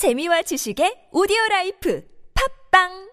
재미와 0.00 0.40
지식의 0.48 1.12
오디오 1.12 1.36
라이프. 1.50 2.00
팝빵 2.32 3.09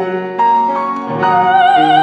Thank 0.00 0.40
you. 1.94 1.99